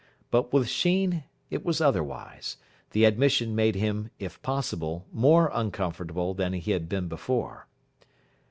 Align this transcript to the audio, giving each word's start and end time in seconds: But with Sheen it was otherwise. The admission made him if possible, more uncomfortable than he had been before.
But 0.31 0.51
with 0.51 0.67
Sheen 0.67 1.25
it 1.51 1.63
was 1.63 1.79
otherwise. 1.79 2.57
The 2.89 3.05
admission 3.05 3.53
made 3.55 3.75
him 3.75 4.09
if 4.17 4.41
possible, 4.41 5.05
more 5.13 5.51
uncomfortable 5.53 6.33
than 6.33 6.53
he 6.53 6.71
had 6.71 6.89
been 6.89 7.07
before. 7.07 7.67